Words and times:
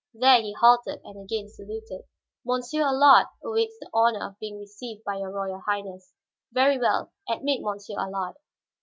There 0.15 0.41
he 0.41 0.53
halted 0.59 0.99
and 1.03 1.15
again 1.23 1.47
saluted. 1.47 2.05
"Monsieur 2.43 2.81
Allard 2.85 3.27
awaits 3.43 3.77
the 3.79 3.87
honor 3.93 4.25
of 4.29 4.39
being 4.39 4.57
received 4.57 5.03
by 5.03 5.17
your 5.17 5.29
Royal 5.29 5.59
Highness." 5.59 6.11
"Very 6.51 6.79
well; 6.79 7.11
admit 7.29 7.59
Monsieur 7.61 7.99
Allard." 7.99 8.35